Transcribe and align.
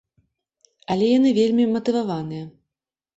Але 0.95 1.09
яны 1.17 1.29
вельмі 1.39 1.65
матываваныя. 1.75 2.49